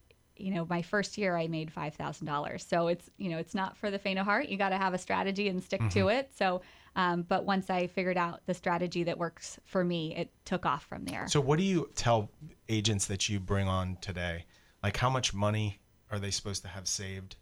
You 0.42 0.54
know, 0.54 0.66
my 0.70 0.82
first 0.82 1.18
year 1.18 1.36
I 1.36 1.48
made 1.48 1.70
five 1.70 1.96
thousand 1.96 2.26
dollars. 2.28 2.66
So 2.66 2.88
it's 2.88 3.10
you 3.18 3.30
know 3.30 3.40
it's 3.40 3.54
not 3.54 3.76
for 3.76 3.92
the 3.92 4.00
faint 4.00 4.20
of 4.20 4.26
heart. 4.26 4.48
You 4.48 4.56
got 4.58 4.70
to 4.70 4.78
have 4.78 4.94
a 4.94 4.98
strategy 4.98 5.50
and 5.50 5.62
stick 5.62 5.82
to 5.90 6.08
it. 6.08 6.32
So, 6.34 6.62
um, 6.96 7.24
but 7.24 7.44
once 7.44 7.70
I 7.70 7.88
figured 7.88 8.16
out 8.16 8.40
the 8.46 8.54
strategy 8.54 9.04
that 9.04 9.18
works 9.18 9.60
for 9.66 9.84
me, 9.84 10.16
it 10.16 10.32
took 10.46 10.66
off 10.66 10.86
from 10.86 11.04
there. 11.04 11.28
So, 11.28 11.42
what 11.42 11.60
do 11.60 11.66
you 11.66 11.90
tell 11.94 12.30
agents 12.70 13.08
that 13.08 13.28
you 13.28 13.42
bring 13.42 13.68
on 13.68 13.98
today? 14.00 14.46
Like, 14.82 14.96
how 14.96 15.10
much 15.10 15.34
money 15.34 15.82
are 16.10 16.20
they 16.20 16.32
supposed 16.32 16.62
to 16.62 16.70
have 16.70 16.88
saved? 16.88 17.36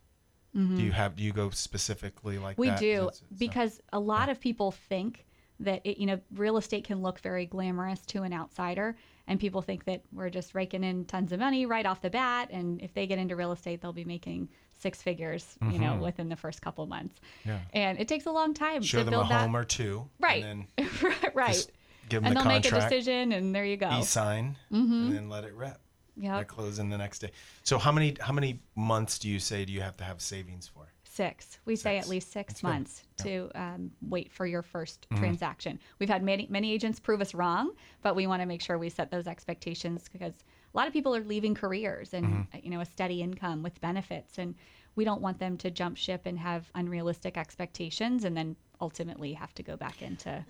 Do 0.56 0.82
you 0.82 0.92
have? 0.92 1.16
Do 1.18 1.24
you 1.24 1.34
go 1.34 1.52
specifically 1.52 2.40
like 2.40 2.54
Mm-hmm. 2.58 2.62
We 2.62 2.70
that? 2.70 2.80
do 2.80 3.10
so- 3.14 3.26
because 3.38 3.80
a 3.94 4.00
lot 4.00 4.30
of 4.30 4.40
people 4.40 4.72
think 4.72 5.24
that 5.60 5.82
it, 5.84 5.98
you 5.98 6.06
know 6.06 6.20
real 6.36 6.58
estate 6.58 6.84
can 6.84 7.02
look 7.02 7.20
very 7.20 7.46
glamorous 7.46 8.02
to 8.08 8.24
an 8.24 8.34
outsider, 8.34 8.96
and 9.28 9.40
people 9.40 9.62
think 9.62 9.86
that 9.86 10.02
we're 10.14 10.30
just 10.30 10.54
raking 10.56 10.84
in 10.84 11.06
tons 11.06 11.32
of 11.32 11.40
money 11.40 11.66
right 11.66 11.86
off 11.86 12.02
the 12.02 12.10
bat, 12.10 12.50
and 12.52 12.82
if 12.82 12.94
they 12.94 13.08
get 13.08 13.20
into 13.20 13.36
real 13.36 13.52
estate, 13.52 13.82
they'll 13.82 13.94
be 13.94 14.06
making 14.06 14.50
six 14.80 15.02
figures, 15.02 15.58
you 15.72 15.80
know, 15.80 15.96
within 15.96 16.30
the 16.30 16.36
first 16.36 16.62
couple 16.62 16.86
months. 16.86 17.16
Mm-hmm. 17.42 17.50
Yeah. 17.50 17.60
And 17.74 18.00
it 18.00 18.08
takes 18.08 18.28
a 18.28 18.32
long 18.32 18.54
time 18.54 18.84
show 18.84 19.00
to 19.00 19.04
them 19.06 19.14
a 19.16 19.18
build 19.18 19.32
that. 19.32 19.42
home 19.42 19.56
or 19.56 19.64
two, 19.64 20.08
Right. 20.20 20.44
And 20.44 20.68
then 20.78 20.90
right. 21.34 21.68
give 22.10 22.22
them 22.22 22.28
and 22.28 22.36
the 22.38 22.42
they'll 22.44 22.48
make 22.48 22.66
a 22.66 22.70
decision, 22.70 23.32
and 23.32 23.56
there 23.56 23.66
you 23.66 23.78
go. 23.78 23.90
e-sign, 24.00 24.56
and 24.70 25.12
then 25.12 25.30
let 25.30 25.44
it 25.44 25.54
rip. 25.56 25.80
Yep. 26.20 26.40
They 26.40 26.46
close 26.46 26.80
in 26.80 26.90
the 26.90 26.98
next 26.98 27.20
day. 27.20 27.32
So, 27.64 27.78
how 27.78 27.92
many 27.92 28.16
how 28.20 28.34
many 28.34 28.60
months 28.76 29.20
do 29.20 29.30
you 29.30 29.40
say 29.40 29.66
do 29.66 29.74
you 29.74 29.82
have 29.82 29.98
to 29.98 30.04
have 30.04 30.20
savings 30.22 30.68
for? 30.68 30.87
Six. 31.18 31.58
We 31.66 31.76
say 31.76 31.98
at 31.98 32.08
least 32.08 32.32
six 32.32 32.54
That's 32.54 32.62
good. 32.62 32.68
months 32.68 33.04
to 33.24 33.50
um, 33.56 33.90
wait 34.08 34.32
for 34.32 34.46
your 34.46 34.62
1st 34.62 34.98
Mm-hmm. 35.00 35.18
transaction. 35.18 35.80
We've 35.98 36.10
had 36.10 36.22
many 36.22 36.46
many 36.50 36.72
agents 36.72 37.00
prove 37.00 37.22
us 37.22 37.34
wrong, 37.34 37.72
but 38.04 38.16
we 38.16 38.28
want 38.28 38.44
to 38.44 38.46
make 38.46 38.62
sure 38.62 38.78
we 38.78 38.90
set 38.90 39.10
those 39.10 39.26
expectations 39.26 40.08
because 40.14 40.34
a 40.74 40.78
lot 40.78 40.86
of 40.86 40.94
people 40.94 41.16
are 41.16 41.24
leaving 41.24 41.56
careers 41.56 42.14
and 42.14 42.26
Mm-hmm. 42.26 42.42
uh, 42.58 42.60
you 42.64 42.70
know 42.70 42.82
a 42.82 42.86
steady 42.86 43.22
income 43.24 43.64
with 43.64 43.82
benefits, 43.82 44.38
and 44.38 44.54
we 44.96 45.04
don't 45.06 45.22
want 45.22 45.40
them 45.40 45.58
to 45.58 45.72
jump 45.72 45.98
ship 45.98 46.22
and 46.26 46.38
have 46.38 46.70
unrealistic 46.76 47.36
expectations 47.36 48.24
and 48.24 48.38
then 48.38 48.56
ultimately 48.80 49.34
have 49.34 49.54
to 49.56 49.64
go 49.64 49.76
back 49.76 50.02
into 50.04 50.46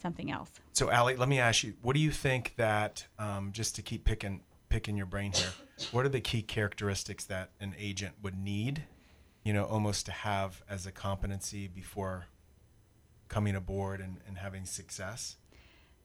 something 0.00 0.32
else. 0.32 0.50
So, 0.72 0.90
Ali, 0.90 1.14
let 1.14 1.28
me 1.28 1.38
ask 1.38 1.62
you: 1.62 1.74
What 1.82 1.94
do 1.94 2.00
you 2.00 2.10
think 2.10 2.54
that 2.56 3.06
um, 3.20 3.52
just 3.52 3.76
to 3.76 3.82
keep 3.82 4.04
picking 4.04 4.40
picking 4.68 4.96
your 4.96 5.06
brain 5.06 5.30
here? 5.32 5.52
What 5.92 6.04
are 6.06 6.08
the 6.08 6.20
key 6.20 6.42
characteristics 6.42 7.24
that 7.26 7.50
an 7.60 7.74
agent 7.78 8.14
would 8.22 8.36
need, 8.36 8.84
you 9.44 9.52
know, 9.52 9.64
almost 9.64 10.06
to 10.06 10.12
have 10.12 10.62
as 10.68 10.86
a 10.86 10.92
competency 10.92 11.66
before 11.68 12.26
coming 13.28 13.54
aboard 13.56 14.00
and, 14.00 14.18
and 14.26 14.38
having 14.38 14.64
success? 14.66 15.36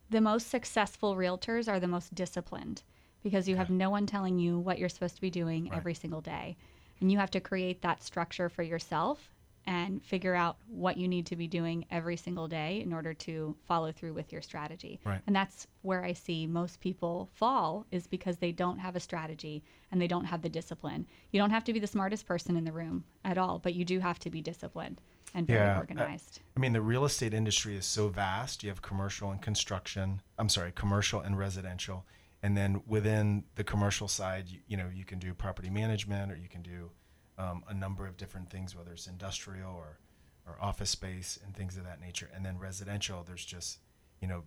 the 0.09 0.21
most 0.21 0.49
successful 0.49 1.17
realtors 1.17 1.67
are 1.67 1.81
the 1.81 1.87
most 1.87 2.15
disciplined 2.15 2.81
because 3.23 3.45
you 3.49 3.57
have 3.57 3.69
no 3.69 3.89
one 3.89 4.05
telling 4.05 4.39
you 4.39 4.57
what 4.57 4.77
you're 4.79 4.87
supposed 4.87 5.15
to 5.15 5.21
be 5.21 5.29
doing 5.29 5.65
Right. 5.67 5.75
every 5.75 5.93
single 5.93 6.21
day. 6.21 6.55
And 7.01 7.11
you 7.11 7.17
have 7.17 7.31
to 7.31 7.41
create 7.41 7.81
that 7.81 8.01
structure 8.01 8.47
for 8.47 8.63
yourself 8.63 9.29
and 9.67 10.01
figure 10.03 10.33
out 10.33 10.57
what 10.67 10.95
you 10.95 11.09
need 11.09 11.25
to 11.25 11.35
be 11.35 11.45
doing 11.45 11.85
every 11.91 12.15
single 12.15 12.47
day 12.47 12.81
in 12.81 12.93
order 12.93 13.13
to 13.13 13.53
follow 13.67 13.91
through 13.91 14.13
with 14.13 14.31
your 14.31 14.41
strategy. 14.41 14.97
Right. 15.03 15.21
And 15.27 15.35
that's 15.35 15.67
where 15.81 16.05
I 16.05 16.13
see 16.13 16.47
most 16.47 16.79
people 16.79 17.29
fall 17.33 17.85
is 17.91 18.07
because 18.07 18.37
they 18.37 18.53
don't 18.53 18.79
have 18.79 18.95
a 18.95 18.99
strategy 19.01 19.63
and 19.91 20.01
they 20.01 20.07
don't 20.07 20.23
have 20.23 20.41
the 20.41 20.49
discipline. 20.49 21.05
You 21.31 21.41
don't 21.41 21.49
have 21.49 21.65
to 21.65 21.73
be 21.73 21.79
the 21.79 21.87
smartest 21.87 22.25
person 22.25 22.55
in 22.55 22.63
the 22.63 22.71
room 22.71 23.03
at 23.25 23.37
all, 23.37 23.59
but 23.59 23.73
you 23.73 23.83
do 23.83 23.99
have 23.99 24.19
to 24.19 24.29
be 24.29 24.41
disciplined 24.41 25.01
and 25.35 25.45
very 25.45 25.59
Yeah, 25.59 25.77
organized. 25.77 26.39
I 26.55 26.61
mean, 26.61 26.71
the 26.71 26.81
real 26.81 27.03
estate 27.03 27.33
industry 27.33 27.75
is 27.75 27.85
so 27.85 28.07
vast. 28.07 28.63
You 28.63 28.69
have 28.69 28.81
commercial 28.81 29.31
and 29.31 29.41
construction. 29.41 30.21
I'm 30.39 30.49
sorry, 30.49 30.71
commercial 30.71 31.19
and 31.19 31.37
residential. 31.37 32.05
And 32.41 32.55
then 32.55 32.83
within 32.87 33.43
the 33.55 33.65
commercial 33.65 34.07
side, 34.07 34.47
you, 34.47 34.59
you 34.67 34.77
know, 34.77 34.89
you 34.93 35.03
can 35.03 35.19
do 35.19 35.33
property 35.33 35.69
management 35.69 36.31
or 36.31 36.37
you 36.37 36.47
can 36.47 36.61
do 36.61 36.91
um, 37.37 37.63
a 37.67 37.73
number 37.73 38.07
of 38.07 38.17
different 38.17 38.49
things, 38.49 38.75
whether 38.75 38.91
it's 38.91 39.07
industrial 39.07 39.71
or, 39.71 39.99
or 40.45 40.57
office 40.61 40.89
space 40.89 41.37
and 41.45 41.55
things 41.55 41.77
of 41.77 41.83
that 41.83 41.99
nature. 42.01 42.29
And 42.33 42.45
then 42.45 42.57
residential, 42.57 43.23
there's 43.25 43.45
just, 43.45 43.79
you 44.21 44.27
know, 44.27 44.43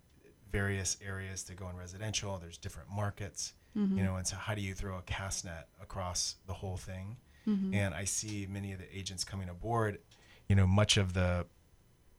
various 0.51 0.97
areas 1.07 1.43
to 1.45 1.55
go 1.55 1.69
in 1.69 1.77
residential. 1.77 2.39
There's 2.39 2.59
different 2.59 2.91
markets, 2.91 3.53
you 3.99 4.03
know, 4.03 4.17
and 4.17 4.27
so 4.27 4.37
how 4.37 4.55
do 4.55 4.61
you 4.61 4.75
throw 4.75 4.99
a 4.99 5.03
cast 5.03 5.45
net 5.45 5.69
across 5.81 6.37
the 6.47 6.55
whole 6.55 6.77
thing? 6.77 7.17
And 7.75 7.95
I 7.95 8.05
see 8.05 8.47
many 8.51 8.73
of 8.73 8.81
the 8.81 8.97
agents 8.97 9.23
coming 9.25 9.49
aboard, 9.49 9.99
you 10.49 10.57
know, 10.57 10.67
much 10.67 10.97
of 10.97 11.15
the 11.15 11.47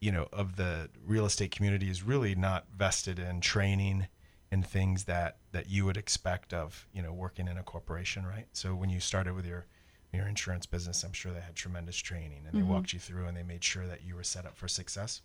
you 0.00 0.10
know 0.10 0.26
of 0.32 0.56
the 0.56 0.88
real 1.06 1.26
estate 1.26 1.52
community 1.52 1.88
is 1.88 2.02
really 2.02 2.34
not 2.34 2.66
vested 2.76 3.18
in 3.20 3.40
training 3.40 4.08
and 4.50 4.66
things 4.66 5.04
that 5.04 5.36
that 5.52 5.70
you 5.70 5.84
would 5.84 5.96
expect 5.96 6.52
of 6.52 6.88
you 6.92 7.00
know 7.00 7.12
working 7.12 7.46
in 7.46 7.56
a 7.56 7.62
corporation 7.62 8.26
right 8.26 8.46
so 8.52 8.74
when 8.74 8.90
you 8.90 8.98
started 8.98 9.32
with 9.34 9.46
your 9.46 9.64
your 10.12 10.26
insurance 10.28 10.66
business 10.66 11.04
i'm 11.04 11.12
sure 11.12 11.32
they 11.32 11.40
had 11.40 11.54
tremendous 11.54 11.96
training 11.96 12.42
and 12.46 12.54
they 12.58 12.62
walked 12.62 12.92
you 12.92 12.98
through 12.98 13.26
and 13.26 13.36
they 13.36 13.42
made 13.42 13.64
sure 13.64 13.86
that 13.86 14.02
you 14.04 14.14
were 14.14 14.22
set 14.24 14.44
up 14.46 14.56
for 14.56 14.68
success. 14.68 15.22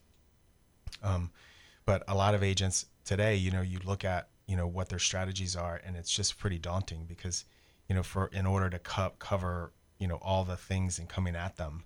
Um, 1.04 1.32
but 1.86 2.04
a 2.08 2.16
lot 2.16 2.34
of 2.34 2.44
agents 2.44 2.86
today 3.04 3.36
you 3.36 3.52
know 3.52 3.62
you 3.62 3.80
look 3.86 4.04
at 4.06 4.30
you 4.48 4.56
know 4.56 4.68
what 4.68 4.90
their 4.90 5.00
strategies 5.00 5.56
are 5.56 5.82
and 5.86 5.96
it's 5.96 6.12
just 6.12 6.38
pretty 6.40 6.58
daunting 6.58 7.06
because 7.08 7.46
you 7.90 7.96
know 7.96 8.04
for 8.04 8.28
in 8.34 8.46
order 8.46 8.70
to 8.70 8.80
co- 8.80 9.14
cover 9.20 9.74
you 10.00 10.08
know 10.08 10.18
all 10.22 10.44
the 10.46 10.58
things 10.58 11.00
and 11.00 11.10
coming 11.10 11.36
at 11.36 11.58
them 11.58 11.84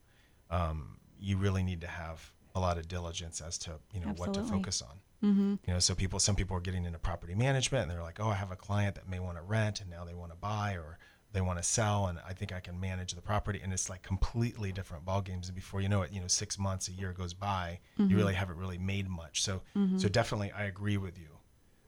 um, 0.50 0.98
you 1.20 1.38
really 1.38 1.64
need 1.64 1.82
to 1.82 1.88
have 1.88 2.32
a 2.56 2.60
lot 2.60 2.78
of 2.78 2.88
diligence 2.88 3.42
as 3.42 3.58
to 3.58 3.72
you 3.94 4.00
know 4.02 4.08
what 4.18 4.34
to 4.34 4.42
focus 4.44 4.82
on. 4.82 4.98
You 5.24 5.74
know 5.74 5.80
so 5.80 5.94
people 5.96 6.20
some 6.20 6.36
people 6.36 6.58
are 6.58 6.62
getting 6.62 6.84
into 6.86 6.98
property 7.00 7.36
management 7.36 7.84
and 7.84 7.92
they're 7.92 8.02
like 8.04 8.20
oh 8.20 8.30
i 8.30 8.34
have 8.36 8.52
a 8.52 8.56
client 8.56 8.96
that 8.96 9.08
may 9.08 9.20
want 9.20 9.38
to 9.38 9.44
rent 9.44 9.80
and 9.82 9.90
now 9.90 10.04
they 10.04 10.16
want 10.16 10.32
to 10.32 10.38
buy 10.38 10.74
or 10.74 10.98
they 11.34 11.42
want 11.42 11.58
to 11.58 11.64
sell 11.64 12.08
and 12.08 12.20
i 12.28 12.34
think 12.34 12.52
i 12.52 12.60
can 12.60 12.80
manage 12.80 13.14
the 13.14 13.22
property 13.22 13.60
and 13.64 13.72
it's 13.74 13.90
like 13.90 14.02
completely 14.02 14.72
different 14.72 15.06
ball 15.06 15.22
games 15.22 15.48
and 15.48 15.56
before 15.56 15.80
you 15.82 15.88
know 15.90 16.02
it 16.02 16.12
you 16.12 16.20
know 16.20 16.28
six 16.28 16.58
months 16.60 16.88
a 16.88 16.92
year 16.92 17.14
goes 17.14 17.34
by 17.34 17.80
you 17.98 18.16
really 18.18 18.34
haven't 18.34 18.58
really 18.58 18.78
made 18.78 19.08
much. 19.08 19.42
So 19.44 19.62
so 19.98 20.10
definitely 20.10 20.52
i 20.52 20.64
agree 20.64 20.98
with 20.98 21.18
you. 21.18 21.38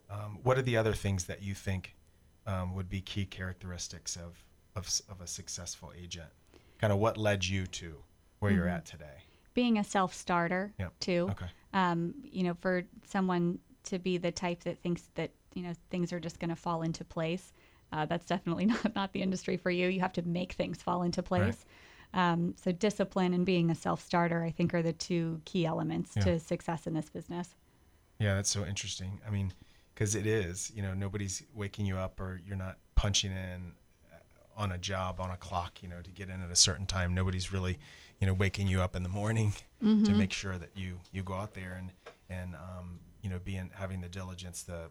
Um, 0.10 0.40
what 0.44 0.58
are 0.58 0.62
the 0.62 0.78
other 0.78 0.94
things 0.94 1.26
that 1.26 1.42
you 1.42 1.54
think 1.56 1.96
um, 2.46 2.76
would 2.76 2.88
be 2.90 3.02
key 3.02 3.26
characteristics 3.26 4.16
of, 4.16 4.44
of 4.76 4.88
of 5.10 5.22
a 5.22 5.28
successful 5.28 5.92
agent? 6.00 6.30
Kind 6.80 6.94
of 6.94 7.00
what 7.00 7.18
led 7.18 7.46
you 7.46 7.66
to 7.68 8.04
where 8.40 8.52
you're 8.52 8.68
at 8.68 8.86
today? 8.86 9.24
Being 9.54 9.78
a 9.78 9.84
self-starter 9.84 10.74
Yep. 10.80 10.94
too. 11.00 11.28
Okay. 11.32 11.46
Um, 11.74 12.14
you 12.24 12.44
know, 12.44 12.54
for 12.54 12.84
someone 13.06 13.60
to 13.86 14.00
be 14.00 14.18
the 14.18 14.32
type 14.32 14.64
that 14.64 14.80
thinks 14.80 15.10
that 15.16 15.32
you 15.56 15.64
know 15.64 15.74
things 15.90 16.14
are 16.14 16.20
just 16.20 16.40
going 16.40 16.50
to 16.50 16.56
fall 16.56 16.82
into 16.84 17.04
place, 17.04 17.54
uh, 17.94 18.06
that's 18.06 18.26
definitely 18.26 18.66
not 18.74 18.96
not 18.96 19.14
the 19.14 19.22
industry 19.22 19.56
for 19.56 19.72
you. 19.72 19.88
You 19.88 20.02
have 20.02 20.14
to 20.14 20.22
make 20.24 20.54
things 20.54 20.82
fall 20.82 21.04
into 21.04 21.24
place. 21.24 21.66
Um, 22.14 22.54
so 22.62 22.72
discipline 22.72 23.34
and 23.34 23.44
being 23.46 23.70
a 23.72 23.76
self-starter, 23.76 24.44
I 24.44 24.52
think, 24.52 24.74
are 24.74 24.84
the 24.84 24.94
two 24.94 25.42
key 25.46 25.66
elements 25.66 26.12
Yeah. 26.16 26.24
to 26.26 26.40
success 26.40 26.86
in 26.86 26.94
this 26.94 27.10
business. 27.10 27.56
Yeah, 28.20 28.36
that's 28.36 28.52
so 28.52 28.66
interesting. 28.66 29.20
I 29.28 29.32
mean, 29.32 29.52
because 29.94 30.14
it 30.14 30.28
is, 30.28 30.72
you 30.76 30.84
know, 30.84 30.94
nobody's 30.94 31.42
waking 31.56 31.86
you 31.88 31.98
up 31.98 32.20
or 32.20 32.40
you're 32.46 32.56
not 32.58 32.78
punching 32.96 33.32
in 33.32 33.72
uh, 34.12 34.18
on 34.62 34.72
a 34.74 34.78
job 34.78 35.20
on 35.20 35.32
a 35.32 35.38
clock, 35.38 35.82
you 35.82 35.90
know, 35.90 36.02
to 36.02 36.12
get 36.12 36.30
in 36.30 36.40
at 36.42 36.52
a 36.52 36.56
certain 36.56 36.86
time. 36.86 37.16
Nobody's 37.16 37.52
really, 37.52 37.80
you 38.20 38.28
know, 38.28 38.34
waking 38.34 38.68
you 38.68 38.80
up 38.82 38.96
in 38.96 39.02
the 39.02 39.10
morning 39.10 39.54
to 39.82 40.12
make 40.14 40.32
sure 40.34 40.58
that 40.60 40.70
you 40.76 41.00
you 41.12 41.24
go 41.24 41.34
out 41.34 41.54
there 41.56 41.74
and 41.80 41.92
and 42.30 42.56
um, 42.56 43.00
you 43.24 43.30
know, 43.32 43.40
being 43.44 43.72
having 43.74 44.02
the 44.02 44.10
diligence 44.10 44.62
to 44.64 44.90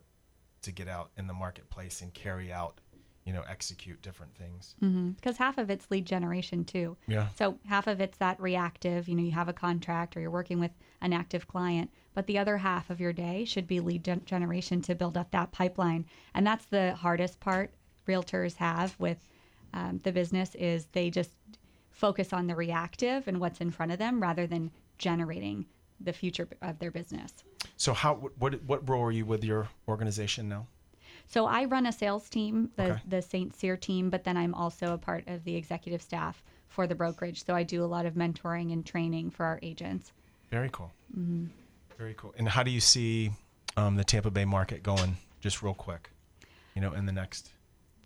to 0.63 0.73
get 0.73 0.89
out 0.89 1.11
in 1.17 1.27
the 1.29 1.35
marketplace 1.35 2.03
and 2.03 2.13
carry 2.15 2.53
out, 2.53 2.81
you 3.25 3.33
know, 3.33 3.43
execute 3.49 4.03
different 4.03 4.35
things. 4.35 4.75
Because 5.17 5.37
half 5.37 5.59
of 5.59 5.71
it's 5.71 5.91
lead 5.91 6.07
generation 6.07 6.65
too. 6.65 6.97
Yeah. 7.07 7.29
So 7.37 7.59
half 7.67 7.87
of 7.87 8.01
it's 8.01 8.19
that 8.19 8.41
reactive, 8.41 9.09
you 9.09 9.15
know, 9.15 9.23
you 9.23 9.31
have 9.33 9.49
a 9.49 9.53
contract 9.53 10.17
or 10.17 10.21
you're 10.21 10.31
working 10.31 10.59
with 10.59 10.73
an 11.01 11.13
active 11.13 11.47
client, 11.47 11.91
but 12.15 12.27
the 12.27 12.39
other 12.39 12.57
half 12.59 12.91
of 12.91 13.01
your 13.01 13.13
day 13.13 13.45
should 13.45 13.67
be 13.67 13.81
lead 13.81 14.05
gen- 14.05 14.25
generation 14.25 14.83
to 14.83 14.95
build 14.95 15.17
up 15.17 15.31
that 15.31 15.53
pipeline. 15.53 16.05
And 16.35 16.47
that's 16.47 16.67
the 16.67 16.95
hardest 16.95 17.39
part 17.39 17.73
realtors 18.09 18.57
have 18.57 18.97
with 18.99 19.29
um, 19.73 20.01
the 20.03 20.13
business 20.13 20.55
is 20.57 20.87
they 20.93 21.11
just 21.11 21.31
focus 21.91 22.33
on 22.33 22.47
the 22.47 22.57
reactive 22.57 23.29
and 23.29 23.39
what's 23.39 23.61
in 23.61 23.71
front 23.71 23.93
of 23.93 23.99
them 23.99 24.21
rather 24.21 24.47
than 24.47 24.71
generating 24.99 25.67
the 26.01 26.13
future 26.13 26.49
of 26.61 26.79
their 26.81 26.91
business. 26.91 27.33
So 27.77 27.93
how 27.93 28.15
what 28.39 28.63
what 28.65 28.89
role 28.89 29.05
are 29.05 29.13
you 29.13 29.25
with 29.25 29.45
your 29.45 29.69
organization 29.87 30.49
now? 30.49 30.67
So 31.27 31.47
I 31.47 31.65
run 31.65 31.87
a 31.87 31.93
sales 31.93 32.29
team, 32.29 32.71
the, 32.77 32.93
Okay. 32.93 33.01
the 33.09 33.23
St. 33.23 33.55
Cyr 33.55 33.77
team, 33.77 34.11
but 34.11 34.25
then 34.25 34.37
I'm 34.37 34.55
also 34.55 34.93
a 34.93 34.99
part 34.99 35.27
of 35.29 35.45
the 35.45 35.57
executive 35.57 36.03
staff 36.03 36.43
for 36.69 36.87
the 36.87 36.95
brokerage. 36.95 37.45
So 37.45 37.55
I 37.55 37.63
do 37.63 37.85
a 37.85 37.87
lot 37.87 38.07
of 38.07 38.15
mentoring 38.15 38.73
and 38.73 38.85
training 38.85 39.31
for 39.31 39.45
our 39.47 39.59
agents. 39.63 40.13
Very 40.51 40.69
cool. 40.73 40.91
Very 41.99 42.15
cool. 42.17 42.35
And 42.37 42.49
how 42.49 42.63
do 42.63 42.71
you 42.71 42.81
see 42.81 43.31
um, 43.77 43.97
the 43.97 44.05
Tampa 44.05 44.31
Bay 44.31 44.45
market 44.45 44.83
going? 44.83 45.17
Just 45.41 45.63
real 45.63 45.75
quick, 45.75 46.11
you 46.75 46.81
know, 46.81 46.93
in 46.93 47.07
the 47.07 47.13
next. 47.13 47.53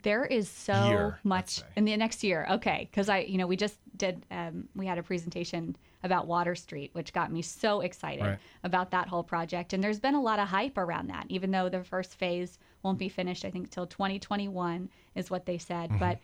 There 0.03 0.25
is 0.25 0.49
so 0.49 0.89
Year, 0.89 1.19
much 1.25 1.63
in 1.75 1.85
the 1.85 1.97
next 1.97 2.23
year. 2.23 2.47
Okay, 2.49 2.89
because 2.91 3.09
I, 3.09 3.21
you 3.21 3.39
know, 3.39 3.47
we 3.47 3.57
just 3.57 3.77
did. 3.97 4.25
Um, 4.31 4.69
we 4.77 4.87
had 4.87 4.99
a 4.99 5.03
presentation 5.03 5.77
about 6.07 6.27
Water 6.27 6.55
Street, 6.55 6.91
which 6.95 7.13
got 7.13 7.31
me 7.31 7.43
so 7.43 7.83
excited 7.83 8.25
Right. 8.25 8.39
about 8.65 8.91
that 8.93 9.09
whole 9.09 9.23
project. 9.23 9.73
And 9.75 9.85
there's 9.85 10.01
been 10.01 10.15
a 10.15 10.23
lot 10.23 10.39
of 10.39 10.49
hype 10.49 10.79
around 10.79 11.09
that, 11.09 11.27
even 11.29 11.51
though 11.51 11.69
the 11.69 11.85
first 11.85 12.15
phase 12.15 12.59
won't 12.83 12.99
be 12.99 13.11
finished. 13.11 13.45
I 13.45 13.51
think 13.51 13.71
till 13.71 13.87
2021 13.87 14.89
is 15.15 15.31
what 15.31 15.45
they 15.45 15.59
said. 15.59 15.91
Mm-hmm. 15.91 15.99
But 15.99 16.19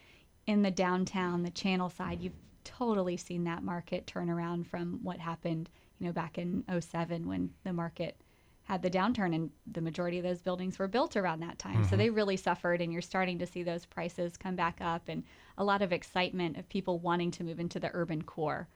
in 0.47 0.63
the 0.63 0.71
downtown, 0.71 1.43
the 1.43 1.51
Channelside, 1.51 2.23
you've 2.23 2.33
totally 2.65 3.17
seen 3.17 3.45
that 3.45 3.63
market 3.63 4.07
turn 4.07 4.31
around 4.31 4.67
from 4.67 5.01
what 5.03 5.19
happened, 5.19 5.69
you 5.99 6.07
know, 6.07 6.13
back 6.13 6.39
in 6.39 6.65
07 6.81 7.27
when 7.29 7.51
the 7.65 7.73
market 7.73 8.17
had 8.65 8.81
the 8.81 8.91
downturn 8.91 9.35
and 9.35 9.51
the 9.73 9.81
majority 9.81 10.19
of 10.19 10.25
those 10.25 10.41
buildings 10.41 10.79
were 10.79 10.87
built 10.87 11.17
around 11.17 11.41
that 11.41 11.59
time. 11.59 11.75
Mm-hmm. 11.79 11.91
So 11.91 11.97
they 11.97 12.11
really 12.11 12.37
suffered 12.37 12.81
and 12.81 12.93
you're 12.93 13.03
starting 13.03 13.39
to 13.41 13.47
see 13.47 13.63
those 13.65 13.85
prices 13.85 14.37
come 14.37 14.55
back 14.55 14.79
up 14.81 15.09
and 15.09 15.25
a 15.59 15.65
lot 15.65 15.83
of 15.83 15.93
excitement 15.93 16.57
of 16.57 16.69
people 16.69 16.99
wanting 17.01 17.33
to 17.33 17.45
move 17.45 17.59
into 17.59 17.81
the 17.81 17.91
urban 17.93 18.23
core. 18.23 18.69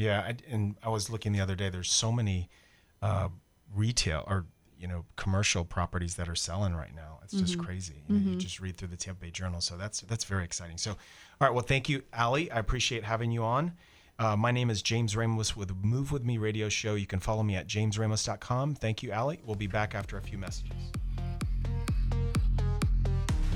Yeah, 0.00 0.20
I, 0.20 0.34
and 0.50 0.76
I 0.82 0.88
was 0.88 1.10
looking 1.10 1.32
the 1.32 1.40
other 1.40 1.54
day. 1.54 1.68
There's 1.68 1.92
so 1.92 2.10
many 2.10 2.48
uh, 3.02 3.28
retail 3.76 4.24
or 4.26 4.46
you 4.78 4.88
know 4.88 5.04
commercial 5.16 5.62
properties 5.62 6.14
that 6.14 6.26
are 6.26 6.34
selling 6.34 6.74
right 6.74 6.94
now. 6.94 7.18
It's 7.22 7.34
just 7.34 7.58
crazy. 7.58 8.02
You, 8.08 8.18
know, 8.18 8.30
you 8.32 8.36
just 8.36 8.60
read 8.60 8.78
through 8.78 8.88
the 8.88 8.96
Tampa 8.96 9.26
Bay 9.26 9.30
Journal, 9.30 9.60
so 9.60 9.76
that's 9.76 10.00
that's 10.00 10.24
very 10.24 10.44
exciting. 10.44 10.78
So, 10.78 10.92
all 10.92 10.96
right, 11.40 11.52
well, 11.52 11.64
thank 11.64 11.90
you, 11.90 12.02
Ali. 12.16 12.50
I 12.50 12.58
appreciate 12.58 13.04
having 13.04 13.30
you 13.30 13.44
on. 13.44 13.72
Uh, 14.18 14.36
my 14.36 14.50
name 14.50 14.70
is 14.70 14.80
James 14.80 15.14
Ramos 15.14 15.54
with 15.54 15.74
Move 15.76 16.12
With 16.12 16.24
Me 16.24 16.38
Radio 16.38 16.70
Show. 16.70 16.94
You 16.94 17.06
can 17.06 17.20
follow 17.20 17.42
me 17.42 17.54
at 17.56 17.66
jamesramos.com. 17.66 18.76
Thank 18.76 19.02
you, 19.02 19.12
Ali. 19.12 19.40
We'll 19.44 19.54
be 19.54 19.66
back 19.66 19.94
after 19.94 20.16
a 20.16 20.22
few 20.22 20.38
messages. 20.38 20.72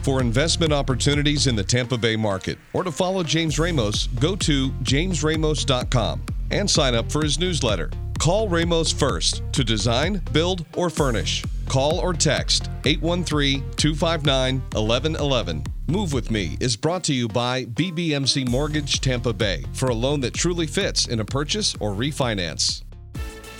For 0.02 0.20
investment 0.20 0.74
opportunities 0.74 1.46
in 1.46 1.56
the 1.56 1.64
Tampa 1.64 1.96
Bay 1.96 2.16
market 2.16 2.58
or 2.74 2.84
to 2.84 2.92
follow 2.92 3.22
James 3.22 3.58
Ramos, 3.58 4.08
go 4.08 4.36
to 4.36 4.70
jamesramos.com 4.70 6.22
and 6.54 6.70
sign 6.70 6.94
up 6.94 7.10
for 7.10 7.22
his 7.22 7.38
newsletter. 7.38 7.90
Call 8.18 8.48
Ramos 8.48 8.92
first 8.92 9.42
to 9.52 9.64
design, 9.64 10.22
build, 10.32 10.64
or 10.76 10.88
furnish. 10.88 11.44
Call 11.68 11.98
or 11.98 12.14
text 12.14 12.70
813 12.84 13.60
259 13.76 14.60
1111. 14.72 15.64
Move 15.86 16.14
with 16.14 16.30
Me 16.30 16.56
is 16.60 16.76
brought 16.76 17.04
to 17.04 17.12
you 17.12 17.28
by 17.28 17.64
BBMC 17.66 18.48
Mortgage 18.48 19.00
Tampa 19.00 19.32
Bay 19.32 19.62
for 19.74 19.90
a 19.90 19.94
loan 19.94 20.20
that 20.20 20.32
truly 20.32 20.66
fits 20.66 21.08
in 21.08 21.20
a 21.20 21.24
purchase 21.24 21.74
or 21.80 21.90
refinance. 21.90 22.83